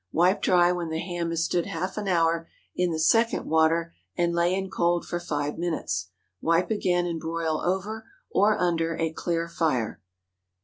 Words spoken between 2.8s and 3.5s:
the second